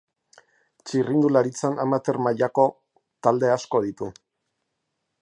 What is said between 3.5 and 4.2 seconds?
asko ditu.